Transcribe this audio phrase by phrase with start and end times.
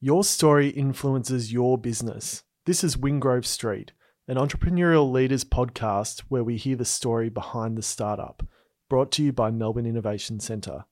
[0.00, 2.44] Your story influences your business.
[2.66, 3.90] This is Wingrove Street,
[4.28, 8.46] an entrepreneurial leaders podcast where we hear the story behind the startup,
[8.88, 10.84] brought to you by Melbourne Innovation Centre.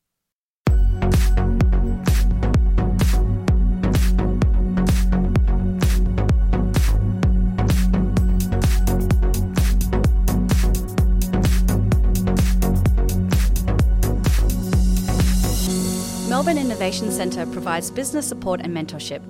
[16.46, 19.20] Melbourne Innovation Centre provides business support and mentorship.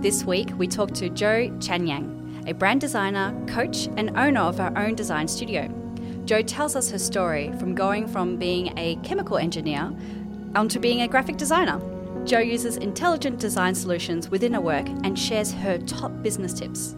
[0.00, 4.72] This week, we talk to Jo Chanyang, a brand designer, coach, and owner of her
[4.76, 5.68] own design studio.
[6.26, 9.92] Jo tells us her story from going from being a chemical engineer
[10.54, 11.80] onto being a graphic designer.
[12.24, 16.94] Jo uses intelligent design solutions within her work and shares her top business tips.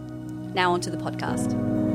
[0.53, 1.86] Now, onto the podcast.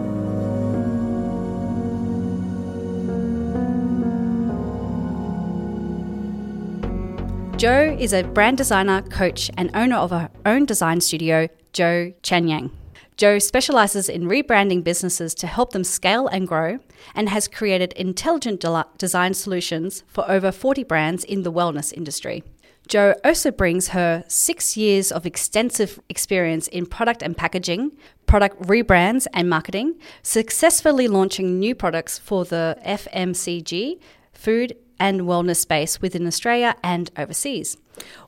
[7.63, 12.73] Jo is a brand designer, coach, and owner of her own design studio, Jo Chanyang.
[13.17, 16.81] Jo specializes in rebranding businesses to help them scale and grow
[17.15, 22.43] and has created intelligent de- design solutions for over 40 brands in the wellness industry.
[22.89, 27.93] Jo also brings her six years of extensive experience in product and packaging,
[28.27, 29.95] product rebrands and marketing,
[30.25, 34.01] successfully launching new products for the FMCG,
[34.33, 37.77] food and wellness space within Australia and overseas.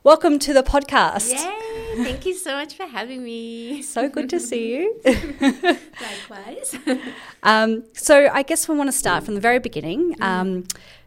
[0.03, 1.31] Welcome to the podcast.
[1.31, 2.03] Yay!
[2.03, 3.81] Thank you so much for having me.
[3.95, 4.99] So good to see you.
[5.05, 6.75] Likewise.
[7.43, 10.15] um, so, I guess we want to start from the very beginning.
[10.19, 10.65] Um,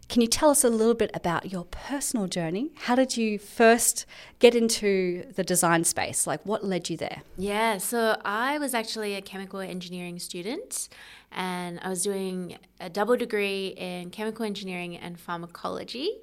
[0.09, 2.71] can you tell us a little bit about your personal journey?
[2.87, 4.07] How did you first
[4.39, 6.27] get into the design space?
[6.27, 7.23] Like, what led you there?
[7.37, 10.89] Yeah, so I was actually a chemical engineering student
[11.33, 16.21] and I was doing a double degree in chemical engineering and pharmacology.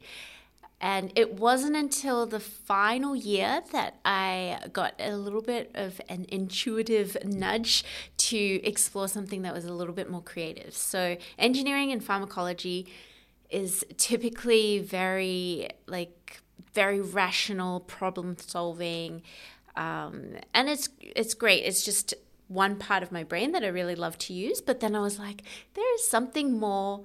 [0.81, 6.26] And it wasn't until the final year that I got a little bit of an
[6.30, 7.86] intuitive nudge
[8.17, 10.76] to explore something that was a little bit more creative.
[10.76, 12.88] So, engineering and pharmacology
[13.49, 16.42] is typically very like
[16.73, 19.21] very rational problem solving
[19.76, 22.14] um, and it's it's great it's just
[22.48, 25.20] one part of my brain that i really love to use but then i was
[25.20, 25.42] like
[25.73, 27.04] there is something more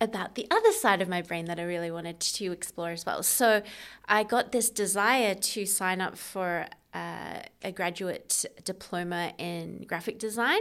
[0.00, 3.22] about the other side of my brain that i really wanted to explore as well
[3.22, 3.62] so
[4.06, 10.60] i got this desire to sign up for uh, a graduate diploma in graphic design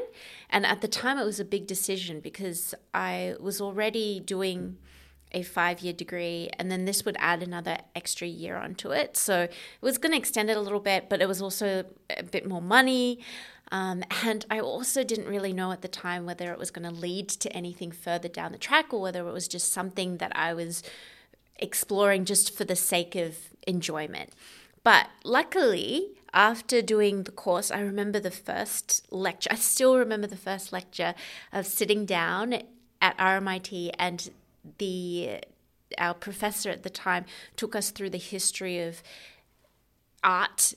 [0.49, 4.77] and at the time it was a big decision because i was already doing
[5.33, 9.17] a five year degree, and then this would add another extra year onto it.
[9.17, 9.51] So it
[9.81, 11.85] was going to extend it a little bit, but it was also
[12.15, 13.19] a bit more money.
[13.73, 16.95] Um, and I also didn't really know at the time whether it was going to
[16.95, 20.53] lead to anything further down the track or whether it was just something that I
[20.53, 20.83] was
[21.57, 23.35] exploring just for the sake of
[23.65, 24.29] enjoyment.
[24.83, 29.49] But luckily, after doing the course, I remember the first lecture.
[29.51, 31.15] I still remember the first lecture
[31.51, 32.53] of sitting down
[33.01, 34.29] at RMIT and
[34.77, 35.39] the
[35.97, 37.25] our professor at the time
[37.55, 39.03] took us through the history of
[40.23, 40.73] art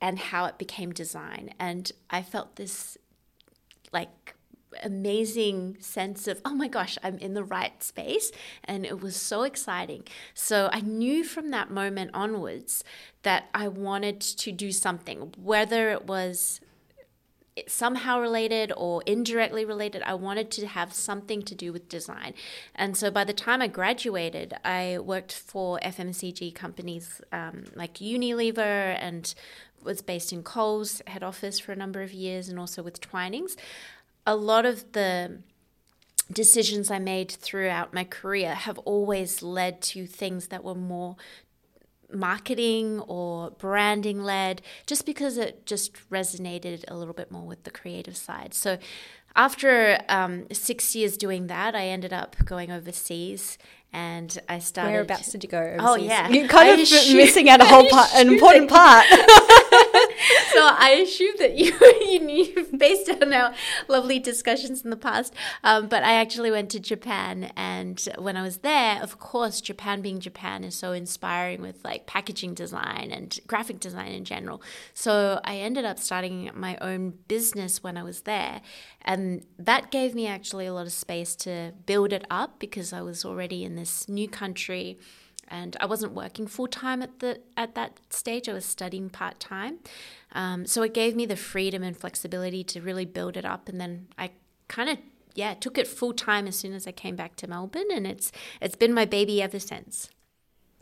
[0.00, 2.96] and how it became design and i felt this
[3.92, 4.34] like
[4.82, 8.30] amazing sense of oh my gosh i'm in the right space
[8.64, 10.02] and it was so exciting
[10.34, 12.84] so i knew from that moment onwards
[13.22, 16.60] that i wanted to do something whether it was
[17.66, 20.02] somehow related or indirectly related.
[20.02, 22.34] I wanted to have something to do with design.
[22.74, 28.96] And so by the time I graduated, I worked for FMCG companies um, like Unilever
[29.00, 29.34] and
[29.82, 33.56] was based in Coles head office for a number of years and also with Twinings.
[34.26, 35.38] A lot of the
[36.30, 41.16] decisions I made throughout my career have always led to things that were more
[42.12, 47.70] marketing or branding led just because it just resonated a little bit more with the
[47.70, 48.54] creative side.
[48.54, 48.78] So
[49.36, 53.58] after um, six years doing that, I ended up going overseas
[53.92, 54.92] and I started.
[54.92, 55.58] Whereabouts did you go?
[55.78, 56.06] Oh, overseas?
[56.10, 59.06] Oh yeah, you're kind I of missing out a whole part, an important part.
[60.52, 63.54] so I assume that you you based on our
[63.86, 65.34] lovely discussions in the past.
[65.62, 70.00] Um, but I actually went to Japan, and when I was there, of course, Japan
[70.00, 74.62] being Japan is so inspiring with like packaging design and graphic design in general.
[74.94, 78.60] So I ended up starting my own business when I was there,
[79.02, 83.02] and that gave me actually a lot of space to build it up because I
[83.02, 84.98] was already in this new country
[85.48, 88.48] and I wasn't working full time at the at that stage.
[88.48, 89.78] I was studying part time,
[90.32, 93.68] um, so it gave me the freedom and flexibility to really build it up.
[93.68, 94.30] And then I
[94.68, 94.98] kind of
[95.34, 98.32] yeah took it full time as soon as I came back to Melbourne, and it's
[98.60, 100.10] it's been my baby ever since.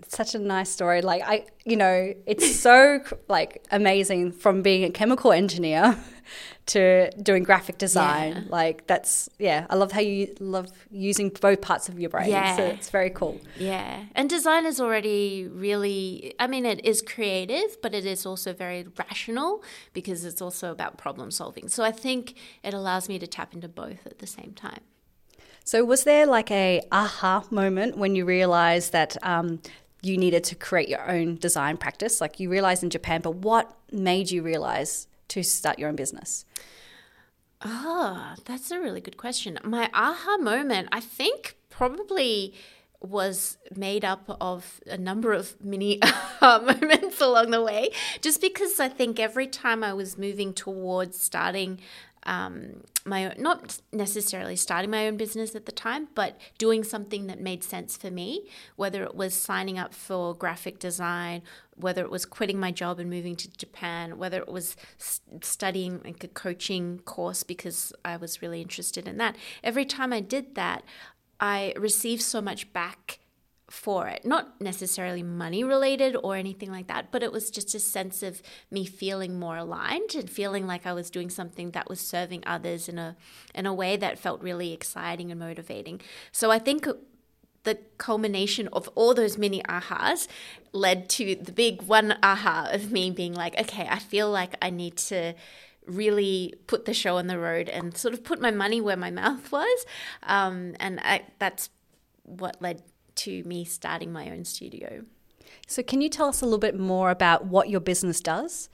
[0.09, 1.03] Such a nice story.
[1.03, 5.97] Like I, you know, it's so like amazing from being a chemical engineer
[6.67, 8.33] to doing graphic design.
[8.33, 8.43] Yeah.
[8.49, 12.31] Like that's yeah, I love how you love using both parts of your brain.
[12.31, 12.57] Yeah.
[12.57, 13.41] So it's very cool.
[13.59, 14.05] Yeah.
[14.15, 18.87] And design is already really, I mean, it is creative, but it is also very
[18.99, 21.69] rational because it's also about problem solving.
[21.69, 24.81] So I think it allows me to tap into both at the same time.
[25.65, 29.61] So was there like a aha moment when you realized that um,
[30.07, 32.21] you needed to create your own design practice?
[32.21, 36.45] Like you realized in Japan, but what made you realize to start your own business?
[37.63, 39.59] Ah, that's a really good question.
[39.65, 42.55] My aha moment, I think, probably
[43.01, 46.01] was made up of a number of mini
[46.43, 47.91] moments along the way.
[48.21, 51.81] Just because I think every time I was moving towards starting
[52.27, 57.41] um, my not necessarily starting my own business at the time, but doing something that
[57.41, 61.43] made sense for me, whether it was signing up for graphic design,
[61.77, 64.77] whether it was quitting my job and moving to Japan, whether it was
[65.41, 69.37] studying like a coaching course because I was really interested in that.
[69.63, 70.83] Every time I did that,
[71.39, 73.21] I received so much back
[73.69, 74.25] for it.
[74.25, 78.41] Not necessarily money related or anything like that, but it was just a sense of
[78.71, 82.89] me feeling more aligned and feeling like I was doing something that was serving others
[82.89, 83.17] in a
[83.55, 86.01] in a way that felt really exciting and motivating.
[86.31, 86.87] So I think
[87.65, 90.29] the culmination of all those mini ahas
[90.73, 94.71] led to the big one aha of me being like, okay, I feel like I
[94.71, 95.35] need to
[95.87, 99.11] really put the show on the road and sort of put my money where my
[99.11, 99.87] mouth was.
[100.23, 101.71] Um, and I, that's
[102.23, 102.83] what led
[103.17, 105.05] to me starting my own studio.
[105.67, 108.69] So can you tell us a little bit more about what your business does?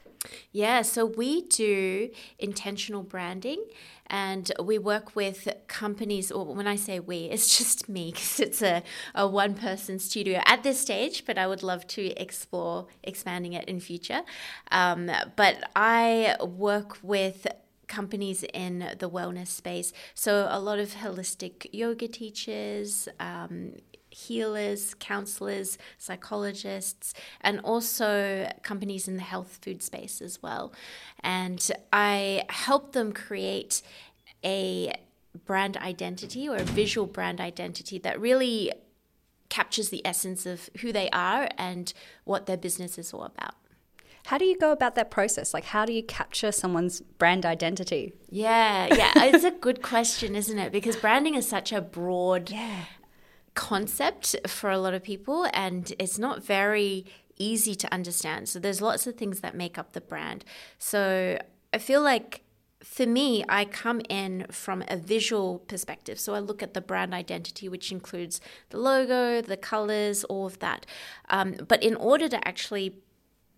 [0.53, 3.65] Yeah, so we do intentional branding
[4.06, 8.62] and we work with companies, or when I say we, it's just me because it's
[8.62, 8.83] a,
[9.15, 13.65] a one person studio at this stage, but I would love to explore expanding it
[13.69, 14.23] in future.
[14.71, 17.47] Um, but I work with
[17.89, 19.93] companies in the wellness space.
[20.15, 23.75] So a lot of holistic yoga teachers, um,
[24.12, 30.73] healers, counselors, psychologists, and also companies in the health food space as well.
[31.20, 33.82] And I help them create
[34.44, 34.93] a
[35.47, 38.73] brand identity or a visual brand identity that really
[39.49, 41.93] captures the essence of who they are and
[42.25, 43.55] what their business is all about.
[44.26, 45.53] How do you go about that process?
[45.53, 48.12] Like, how do you capture someone's brand identity?
[48.31, 50.70] Yeah, yeah, it's a good question, isn't it?
[50.70, 52.85] Because branding is such a broad Yeah.
[53.55, 57.05] Concept for a lot of people and it's not very
[57.39, 58.49] easy to understand.
[58.49, 60.45] So there's lots of things that make up the brand.
[60.79, 61.39] So
[61.73, 62.43] I feel like
[62.83, 66.19] for me, I come in from a visual perspective.
[66.19, 68.41] So I look at the brand identity, which includes
[68.71, 70.85] the logo, the colors, all of that.
[71.31, 72.97] Um, but in order to actually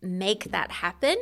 [0.03, 1.17] make that happen,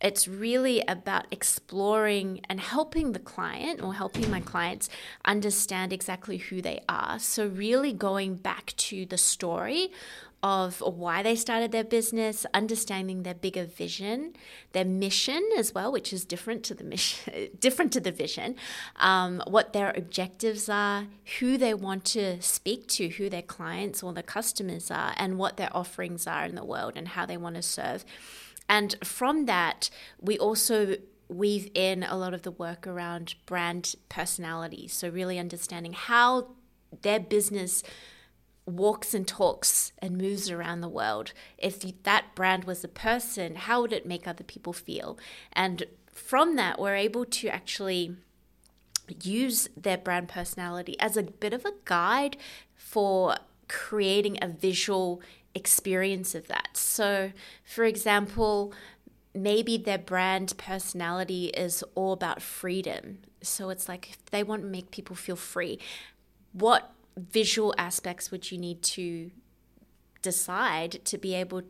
[0.00, 4.88] it's really about exploring and helping the client or helping my clients
[5.24, 7.18] understand exactly who they are.
[7.18, 9.90] So, really going back to the story
[10.42, 14.34] of why they started their business, understanding their bigger vision,
[14.72, 18.56] their mission as well, which is different to the mission, different to the vision,
[18.96, 21.06] um, what their objectives are,
[21.38, 25.58] who they want to speak to, who their clients or their customers are, and what
[25.58, 28.04] their offerings are in the world and how they want to serve.
[28.70, 29.90] And from that,
[30.20, 30.96] we also
[31.28, 34.86] weave in a lot of the work around brand personality.
[34.86, 36.52] So, really understanding how
[37.02, 37.82] their business
[38.66, 41.32] walks and talks and moves around the world.
[41.58, 45.18] If that brand was a person, how would it make other people feel?
[45.52, 48.14] And from that, we're able to actually
[49.20, 52.36] use their brand personality as a bit of a guide
[52.76, 53.34] for
[53.66, 55.20] creating a visual
[55.54, 56.76] experience of that.
[56.76, 57.32] So,
[57.64, 58.72] for example,
[59.34, 63.18] maybe their brand personality is all about freedom.
[63.42, 65.78] So it's like if they want to make people feel free,
[66.52, 69.30] what visual aspects would you need to
[70.22, 71.62] decide to be able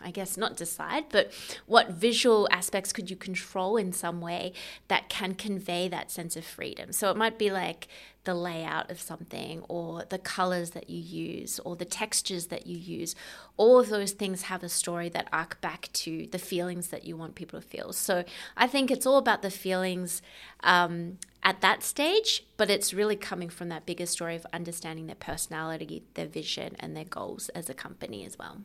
[0.00, 1.32] I guess not decide, but
[1.66, 4.52] what visual aspects could you control in some way
[4.88, 6.92] that can convey that sense of freedom?
[6.92, 7.88] So it might be like
[8.26, 12.76] the layout of something, or the colors that you use, or the textures that you
[12.76, 13.14] use.
[13.56, 17.16] All of those things have a story that arc back to the feelings that you
[17.16, 17.94] want people to feel.
[17.94, 18.24] So
[18.56, 20.20] I think it's all about the feelings
[20.62, 25.16] um, at that stage, but it's really coming from that bigger story of understanding their
[25.16, 28.58] personality, their vision, and their goals as a company as well.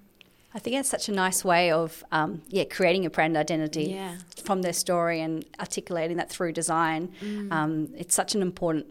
[0.53, 4.18] I think it's such a nice way of, um, yeah, creating a brand identity Yeah.
[4.44, 7.13] from their story and articulating that through design.
[7.51, 8.88] Um, it's such an important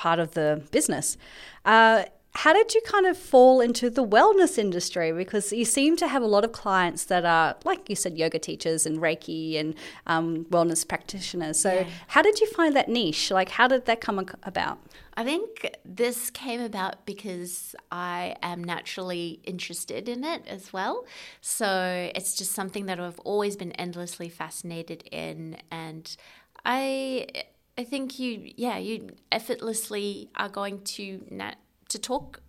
[0.00, 1.18] part of the business.
[1.66, 5.12] Uh, how did you kind of fall into the wellness industry?
[5.12, 8.38] Because you seem to have a lot of clients that are, like you said, yoga
[8.38, 9.74] teachers and Reiki and
[10.06, 11.60] um, wellness practitioners.
[11.60, 11.86] So, yeah.
[12.06, 13.30] how did you find that niche?
[13.30, 14.78] Like, how did that come about?
[15.14, 21.04] I think this came about because I am naturally interested in it as well.
[21.40, 25.58] So, it's just something that I've always been endlessly fascinated in.
[25.70, 26.16] And
[26.64, 27.26] I.
[27.78, 31.58] I think you, yeah, you effortlessly are going to nat-
[31.88, 32.40] to talk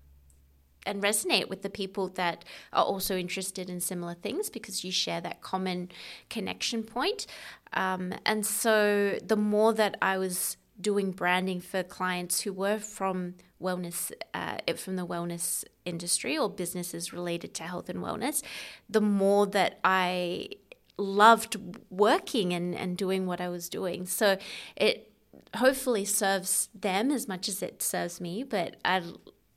[0.86, 5.22] and resonate with the people that are also interested in similar things because you share
[5.22, 5.90] that common
[6.30, 7.28] connection point.
[7.74, 13.36] Um, and so the more that I was doing branding for clients who were from
[13.62, 18.42] wellness, uh, from the wellness industry or businesses related to health and wellness,
[18.90, 20.50] the more that I
[20.98, 21.58] loved
[21.90, 24.06] working and, and doing what I was doing.
[24.06, 24.38] So
[24.76, 25.11] it
[25.56, 28.44] hopefully serves them as much as it serves me.
[28.44, 29.04] But I,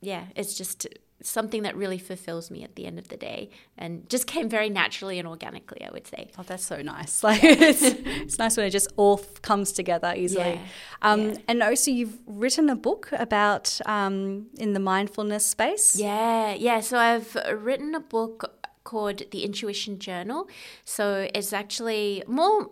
[0.01, 0.87] yeah, it's just
[1.21, 4.69] something that really fulfills me at the end of the day and just came very
[4.69, 8.65] naturally and organically i would say oh that's so nice like it's, it's nice when
[8.65, 10.61] it just all comes together easily yeah.
[11.01, 11.37] Um, yeah.
[11.47, 16.97] and also you've written a book about um, in the mindfulness space yeah yeah so
[16.97, 18.51] i've written a book
[18.83, 20.47] called the intuition journal
[20.83, 22.69] so it's actually more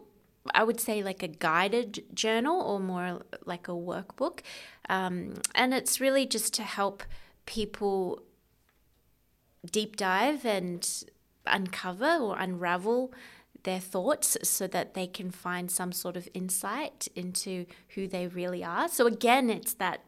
[0.53, 4.39] I would say like a guided journal or more like a workbook.
[4.89, 7.03] Um, and it's really just to help
[7.45, 8.23] people
[9.71, 11.05] deep dive and
[11.45, 13.13] uncover or unravel
[13.63, 18.63] their thoughts so that they can find some sort of insight into who they really
[18.63, 18.89] are.
[18.89, 20.01] So, again, it's that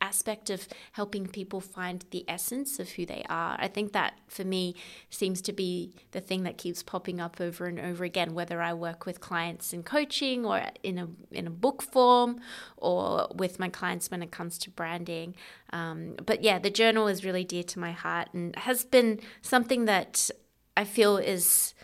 [0.00, 3.56] aspect of helping people find the essence of who they are.
[3.58, 4.74] I think that for me
[5.10, 8.74] seems to be the thing that keeps popping up over and over again, whether I
[8.74, 12.40] work with clients in coaching or in a in a book form
[12.76, 15.34] or with my clients when it comes to branding.
[15.72, 19.84] Um, but yeah, the journal is really dear to my heart and has been something
[19.86, 20.30] that
[20.76, 21.74] I feel is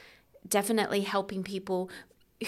[0.47, 1.91] definitely helping people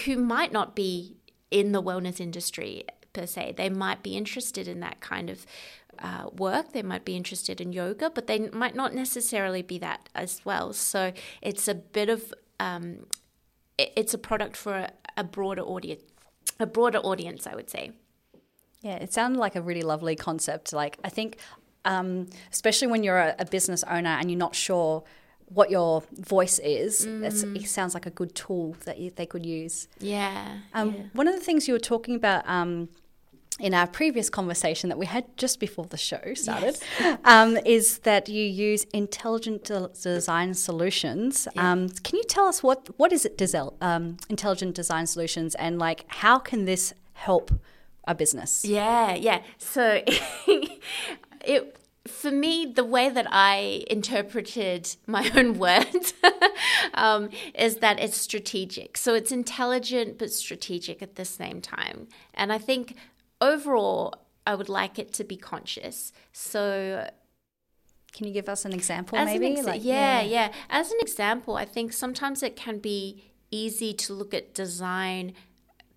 [0.05, 1.17] who might not be
[1.49, 2.85] in the wellness industry
[3.17, 3.55] per se.
[3.57, 5.45] They might be interested in that kind of
[5.99, 10.09] uh, work, they might be interested in yoga, but they might not necessarily be that
[10.13, 10.73] as well.
[10.73, 13.07] So it's a bit of um,
[13.77, 16.03] it's a product for a, a broader audience,
[16.59, 17.91] a broader audience, I would say.
[18.81, 20.71] Yeah, it sounded like a really lovely concept.
[20.71, 21.37] Like I think,
[21.85, 25.03] um, especially when you're a, a business owner and you're not sure
[25.49, 27.55] what your voice is, mm.
[27.55, 29.87] it sounds like a good tool that you, they could use.
[29.99, 32.89] Yeah, um, yeah, One of the things you were talking about um,
[33.59, 37.19] in our previous conversation that we had just before the show started yes.
[37.25, 41.47] um, is that you use intelligent de- design solutions.
[41.55, 41.71] Yeah.
[41.71, 45.79] Um, can you tell us what what is it, Dizel, um, intelligent design solutions, and
[45.79, 47.51] like how can this help
[48.07, 48.63] a business?
[48.63, 49.41] Yeah, yeah.
[49.57, 50.01] So
[51.45, 56.13] it for me, the way that I interpreted my own words
[56.93, 58.97] um, is that it's strategic.
[58.97, 62.07] So it's intelligent but strategic at the same time.
[62.33, 62.95] And I think
[63.41, 64.15] overall,
[64.45, 66.11] I would like it to be conscious.
[66.31, 67.09] So
[68.13, 69.55] can you give us an example maybe?
[69.55, 70.53] An like, yeah, yeah, yeah.
[70.69, 75.33] As an example, I think sometimes it can be easy to look at design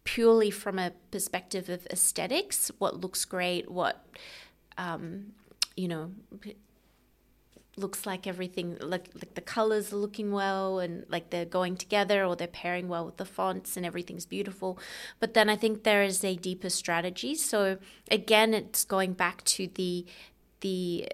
[0.04, 4.04] purely from a perspective of aesthetics, what looks great, what
[4.76, 5.32] um,
[5.76, 6.12] you know,
[7.76, 12.24] looks like everything like like the colors are looking well and like they're going together
[12.24, 14.78] or they're pairing well with the fonts and everything's beautiful.
[15.18, 17.34] But then i think there is a deeper strategy.
[17.34, 17.78] So
[18.10, 20.06] again it's going back to the
[20.60, 21.08] the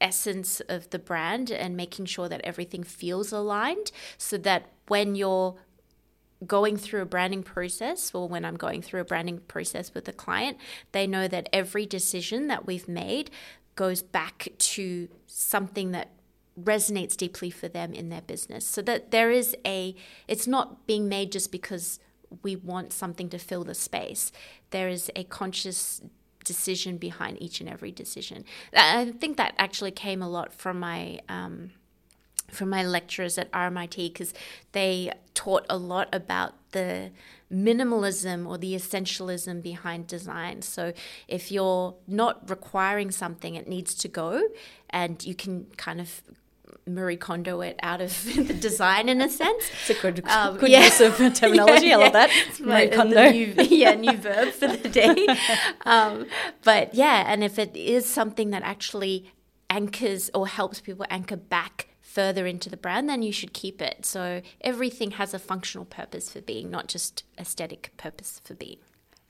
[0.00, 5.56] essence of the brand and making sure that everything feels aligned so that when you're
[6.46, 10.12] going through a branding process or when I'm going through a branding process with a
[10.12, 10.58] client,
[10.90, 13.30] they know that every decision that we've made
[13.74, 16.10] goes back to something that
[16.60, 18.66] resonates deeply for them in their business.
[18.66, 19.94] So that there is a,
[20.28, 21.98] it's not being made just because
[22.42, 24.32] we want something to fill the space.
[24.70, 26.02] There is a conscious
[26.44, 28.44] decision behind each and every decision.
[28.74, 31.20] I think that actually came a lot from my.
[31.28, 31.72] Um,
[32.50, 34.34] from my lecturers at RMIT because
[34.72, 37.10] they taught a lot about the
[37.52, 40.62] minimalism or the essentialism behind design.
[40.62, 40.92] So
[41.28, 44.42] if you're not requiring something, it needs to go,
[44.90, 46.22] and you can kind of
[46.86, 49.70] Marie Kondo it out of the design in a sense.
[49.88, 50.84] It's a good, um, good yeah.
[50.84, 51.86] use of terminology.
[51.86, 52.30] yeah, I love that.
[52.60, 53.30] Marie Kondo.
[53.30, 55.26] New, yeah, new verb for the day.
[55.84, 56.26] Um,
[56.62, 59.32] but yeah, and if it is something that actually
[59.68, 64.04] anchors or helps people anchor back further into the brand, then you should keep it.
[64.04, 68.78] So everything has a functional purpose for being, not just aesthetic purpose for being.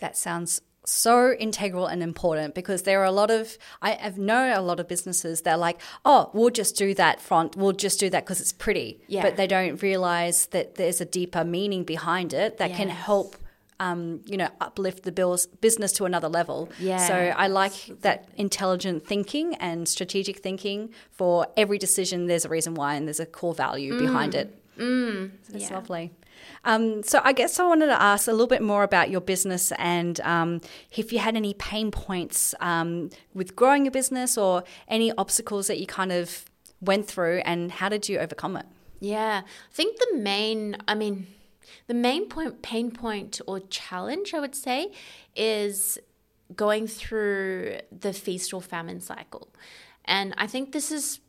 [0.00, 4.50] That sounds so integral and important because there are a lot of I have known
[4.52, 8.00] a lot of businesses that are like, oh, we'll just do that front, we'll just
[8.00, 9.22] do that because it's pretty, Yeah.
[9.22, 13.36] but they don't realize that there's a deeper meaning behind it that can help.
[13.82, 14.00] Um,
[14.32, 16.58] you know, uplift the bills, business to another level.
[16.90, 20.80] Yeah, So I like that intelligent thinking and strategic thinking
[21.18, 22.16] for every decision.
[22.30, 24.48] There's a reason why, and there's a core value behind it.
[25.54, 25.74] It's Yeah.
[25.78, 26.06] lovely.
[26.64, 29.72] Um, so I guess I wanted to ask a little bit more about your business
[29.78, 30.50] and um,
[31.02, 35.78] if you had any pain points um, with growing your business or any obstacles that
[35.82, 36.44] you kind of
[36.80, 38.66] went through, and how did you overcome it?
[39.00, 41.26] Yeah, I think the main, I mean,
[41.86, 44.92] the main point, pain point or challenge, I would say,
[45.36, 45.98] is
[46.54, 49.48] going through the feast or famine cycle.
[50.04, 51.20] And I think this is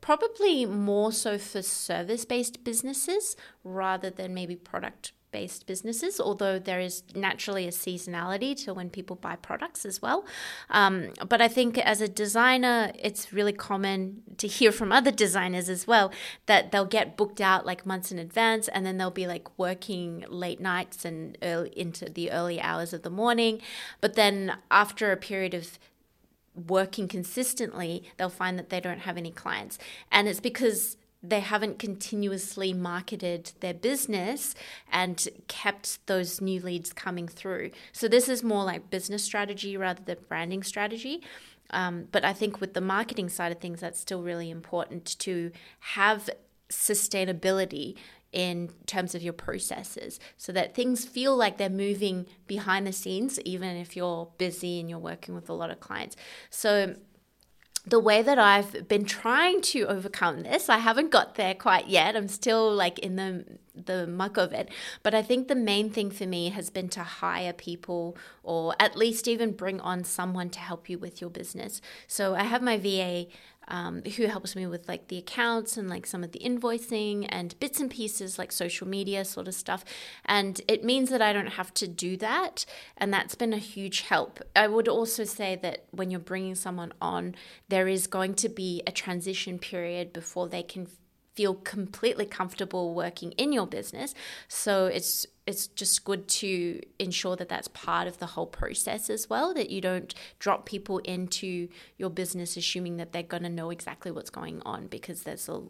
[0.00, 6.80] probably more so for service based businesses rather than maybe product based businesses, although there
[6.80, 10.24] is naturally a seasonality to when people buy products as well.
[10.70, 15.68] Um, but I think as a designer, it's really common to hear from other designers
[15.68, 16.12] as well
[16.46, 20.24] that they'll get booked out like months in advance and then they'll be like working
[20.28, 23.60] late nights and early into the early hours of the morning.
[24.00, 25.78] But then after a period of
[26.54, 29.78] working consistently, they'll find that they don't have any clients.
[30.10, 34.54] And it's because they haven't continuously marketed their business
[34.90, 37.70] and kept those new leads coming through.
[37.92, 41.22] So, this is more like business strategy rather than branding strategy.
[41.70, 45.52] Um, but I think with the marketing side of things, that's still really important to
[45.80, 46.28] have
[46.70, 47.96] sustainability
[48.32, 53.40] in terms of your processes so that things feel like they're moving behind the scenes,
[53.40, 56.16] even if you're busy and you're working with a lot of clients.
[56.48, 56.94] So,
[57.86, 62.16] the way that I've been trying to overcome this, I haven't got there quite yet.
[62.16, 64.68] I'm still like in the the muck of it.
[65.02, 68.96] But I think the main thing for me has been to hire people or at
[68.96, 71.80] least even bring on someone to help you with your business.
[72.06, 73.26] So I have my VA
[73.70, 77.58] um, who helps me with like the accounts and like some of the invoicing and
[77.60, 79.84] bits and pieces like social media sort of stuff.
[80.24, 82.66] And it means that I don't have to do that.
[82.96, 84.40] And that's been a huge help.
[84.56, 87.36] I would also say that when you're bringing someone on,
[87.68, 90.88] there is going to be a transition period before they can
[91.40, 94.14] feel completely comfortable working in your business.
[94.46, 99.30] So it's it's just good to ensure that that's part of the whole process as
[99.30, 103.70] well that you don't drop people into your business assuming that they're going to know
[103.70, 105.62] exactly what's going on because there's a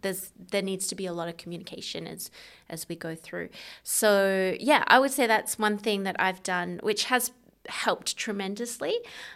[0.00, 2.30] there's there needs to be a lot of communication as
[2.70, 3.50] as we go through.
[3.82, 7.32] So yeah, I would say that's one thing that I've done which has
[7.68, 8.94] helped tremendously.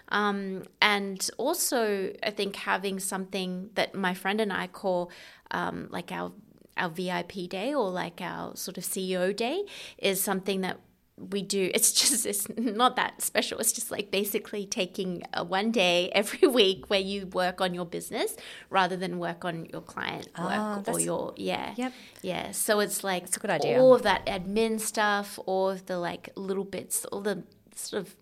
[0.08, 5.10] Um, and also, I think having something that my friend and I call
[5.50, 6.32] um, like our
[6.76, 9.62] our VIP day or like our sort of CEO day
[9.98, 10.80] is something that
[11.16, 15.70] we do it's just it's not that special it's just like basically taking a one
[15.70, 18.34] day every week where you work on your business
[18.70, 21.92] rather than work on your client Ah, work or your yeah Yep.
[22.22, 23.80] yeah so it's like it's a good idea.
[23.80, 28.16] all of that admin stuff all of the like little bits all the sort of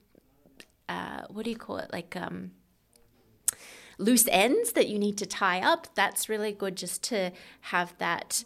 [0.88, 1.90] uh, what do you call it?
[1.92, 2.52] Like um
[3.98, 5.86] loose ends that you need to tie up.
[5.94, 7.30] That's really good just to
[7.62, 8.44] have that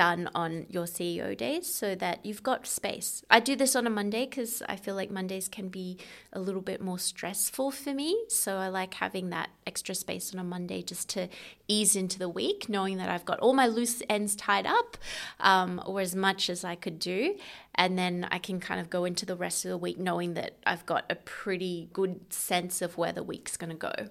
[0.00, 3.22] done on your CEO days so that you've got space.
[3.28, 5.98] I do this on a Monday because I feel like Mondays can be
[6.32, 8.24] a little bit more stressful for me.
[8.28, 11.28] So I like having that extra space on a Monday just to
[11.68, 14.96] ease into the week, knowing that I've got all my loose ends tied up
[15.38, 17.36] um, or as much as I could do.
[17.74, 20.56] And then I can kind of go into the rest of the week knowing that
[20.64, 24.08] I've got a pretty good sense of where the week's going to go.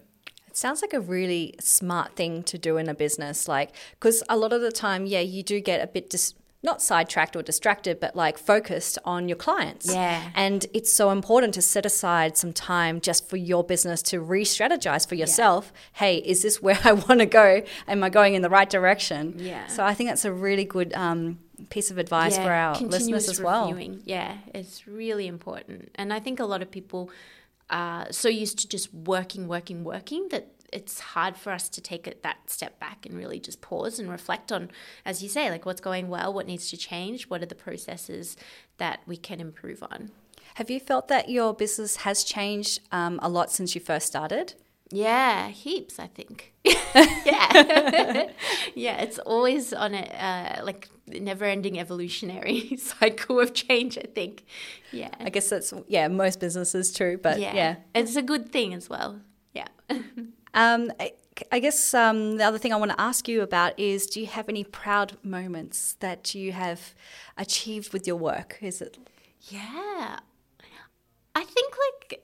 [0.60, 4.52] Sounds like a really smart thing to do in a business, like because a lot
[4.52, 8.14] of the time, yeah, you do get a bit dis- not sidetracked or distracted, but
[8.18, 9.90] like focused on your clients.
[9.90, 10.30] Yeah.
[10.36, 15.08] and it's so important to set aside some time just for your business to re-strategize
[15.08, 15.72] for yourself.
[15.94, 17.64] Hey, is this where I want to go?
[17.88, 19.36] Am I going in the right direction?
[19.38, 19.68] Yeah.
[19.68, 23.40] So I think that's a really good um, piece of advice for our listeners as
[23.42, 23.70] well.
[23.70, 24.02] reviewing.
[24.04, 25.92] Yeah, it's really important.
[25.96, 27.10] And I think a lot of people
[27.70, 32.08] are so used to just working, working, working that it's hard for us to take
[32.08, 34.70] it that step back and really just pause and reflect on,
[35.06, 38.38] as you say, like what's going well, what needs to change, what are the processes
[38.78, 40.12] that we can improve on.
[40.56, 44.56] Have you felt that your business has changed um, a lot since you first started?
[44.92, 46.54] Yeah, heaps, I think.
[46.96, 48.30] yeah.
[48.76, 54.46] yeah, it's always on a uh, like never ending evolutionary cycle of change, I think.
[54.92, 55.10] Yeah.
[55.20, 57.56] I guess that's yeah, most businesses too, but yeah.
[57.56, 57.76] yeah.
[57.94, 59.20] It's a good thing as well.
[59.54, 59.68] Yeah.
[60.52, 61.14] Um, I,
[61.52, 64.26] I guess um, the other thing I want to ask you about is: Do you
[64.26, 66.96] have any proud moments that you have
[67.38, 68.58] achieved with your work?
[68.60, 68.98] Is it
[69.44, 70.20] yeah.
[71.36, 72.24] I think like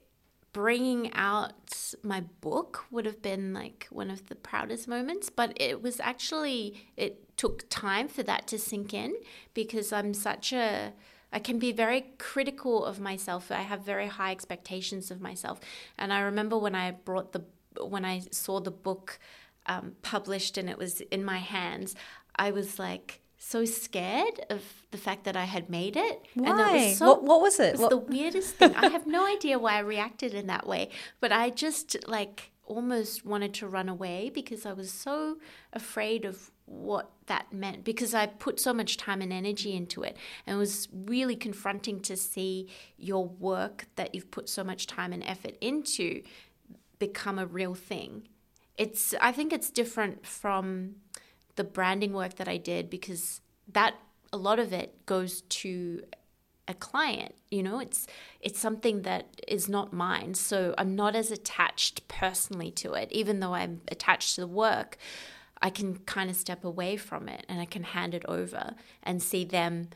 [0.55, 5.83] bringing out my book would have been like one of the proudest moments, but it
[5.83, 9.13] was actually, it took time for that to sink in
[9.53, 10.93] because I'm such a,
[11.33, 13.51] I can be very critical of myself.
[13.51, 15.59] I have very high expectations of myself.
[15.97, 17.43] And I remember when I brought the,
[17.83, 19.19] when I saw the book
[19.65, 21.95] um, published and it was in my hands,
[22.37, 26.25] I was like, so scared of the fact that I had made it.
[26.34, 26.88] Why?
[26.88, 27.65] Was so, what, what was it?
[27.67, 28.73] it was What- the weirdest thing.
[28.75, 33.23] I have no idea why I reacted in that way, but I just like almost
[33.23, 35.38] wanted to run away because I was so
[35.73, 40.17] afraid of what that meant because I put so much time and energy into it
[40.47, 45.13] and it was really confronting to see your work that you've put so much time
[45.13, 46.23] and effort into
[46.97, 48.27] become a real thing.
[48.75, 50.95] It's I think it's different from
[51.55, 53.41] the branding work that I did because
[53.71, 53.95] that
[54.33, 56.03] a lot of it goes to
[56.67, 57.79] a client you know?
[57.79, 58.05] It's
[58.41, 60.33] it's something that is not mine.
[60.33, 63.11] So i'm not as attached personally to it.
[63.11, 64.97] Even though i'm attached to the work
[65.61, 69.23] i can kind of step away from it and i can hand it over and
[69.23, 69.87] see them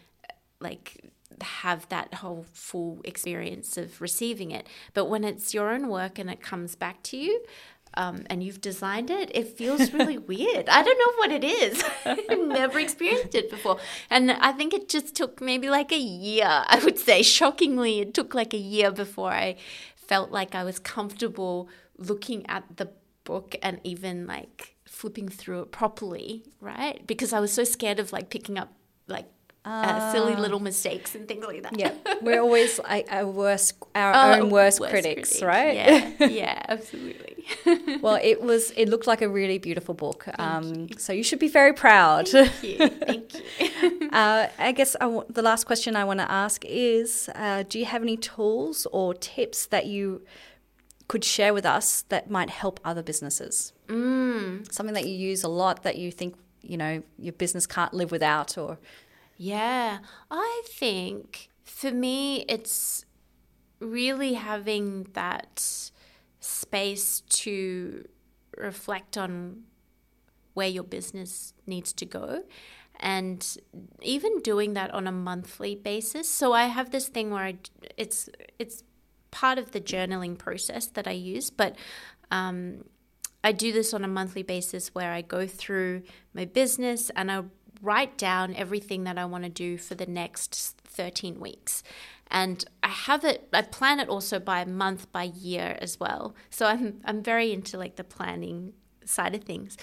[0.61, 4.67] like have that whole full experience of receiving it.
[4.93, 7.43] But when it's your own work and it comes back to you
[7.99, 10.69] um, and you've designed it, it feels really weird.
[10.69, 11.83] I don't know what it is.
[12.05, 13.77] I've never experienced it before.
[14.09, 17.21] And I think it just took maybe like a year, I would say.
[17.21, 19.57] Shockingly, it took like a year before I
[19.97, 22.89] felt like I was comfortable looking at the
[23.25, 27.05] book and even like flipping through it properly, right?
[27.05, 28.71] Because I was so scared of like picking up
[29.07, 29.27] like
[29.69, 31.79] uh, silly little mistakes and things like that.
[31.79, 35.47] yeah, we're always like our worst, our Oh, own worst, worst critics, critic.
[35.47, 35.75] right?
[35.75, 37.35] Yeah, yeah, absolutely.
[38.01, 38.71] well, it was.
[38.71, 40.27] It looked like a really beautiful book.
[40.39, 42.27] Um, so you should be very proud.
[42.27, 42.77] Thank you.
[42.89, 44.09] Thank you.
[44.11, 47.79] Uh, I guess I w- the last question I want to ask is: uh, Do
[47.79, 50.21] you have any tools or tips that you
[51.07, 53.73] could share with us that might help other businesses?
[53.87, 54.71] Mm.
[54.71, 58.11] Something that you use a lot that you think you know your business can't live
[58.11, 58.77] without, or
[59.41, 59.99] Yeah,
[60.29, 63.05] I think for me, it's
[63.79, 65.91] really having that
[66.41, 68.05] space to
[68.57, 69.63] reflect on
[70.55, 72.43] where your business needs to go
[72.99, 73.57] and
[74.01, 76.27] even doing that on a monthly basis.
[76.27, 77.57] So i have this thing where I,
[77.95, 78.83] it's it's
[79.31, 81.77] part of the journaling process that i use but
[82.31, 82.83] um,
[83.43, 87.43] I do this on a monthly basis where I go through my business and I
[87.81, 91.83] write down everything that I want to do for the next 13 weeks.
[92.31, 96.35] And I have it, I plan it also by month, by year as well.
[96.49, 98.73] So I'm, I'm very into like the planning
[99.05, 99.77] side of things.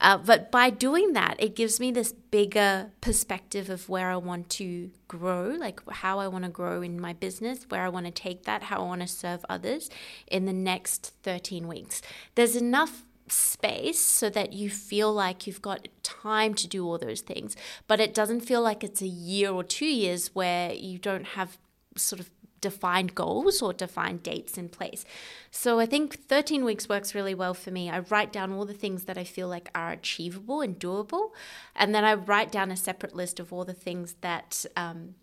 [0.00, 4.50] Uh, but by doing that, it gives me this bigger perspective of where I want
[4.50, 8.12] to grow, like how I want to grow in my business, where I want to
[8.12, 9.88] take that, how I want to serve others
[10.26, 12.02] in the next 13 weeks.
[12.34, 17.20] There's enough space so that you feel like you've got time to do all those
[17.20, 21.26] things, but it doesn't feel like it's a year or two years where you don't
[21.28, 21.58] have
[21.96, 25.04] sort of defined goals or defined dates in place.
[25.50, 27.90] So I think 13 weeks works really well for me.
[27.90, 31.30] I write down all the things that I feel like are achievable and doable,
[31.74, 35.14] and then I write down a separate list of all the things that um,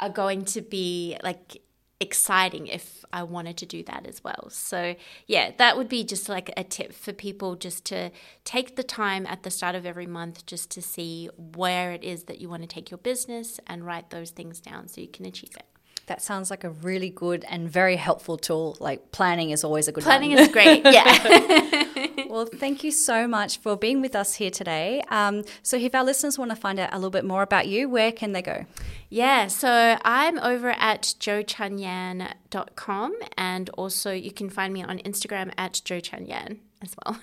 [0.00, 1.60] are going to be like
[2.00, 4.48] exciting if I wanted to do that as well.
[4.50, 4.94] So,
[5.26, 8.10] yeah, that would be just like a tip for people just to
[8.44, 12.24] take the time at the start of every month just to see where it is
[12.24, 15.26] that you want to take your business and write those things down so you can
[15.26, 15.64] achieve it.
[16.06, 18.76] that sounds like a really good and very helpful tool.
[18.80, 20.38] Like planning is always a good Planning one.
[20.38, 20.82] is great.
[20.98, 22.14] Yeah.
[22.28, 25.02] Well, thank you so much for being with us here today.
[25.08, 27.88] Um, so, if our listeners want to find out a little bit more about you,
[27.88, 28.66] where can they go?
[29.08, 35.80] Yeah, so I'm over at joechanyan.com and also you can find me on Instagram at
[35.84, 37.18] joechanyan as well.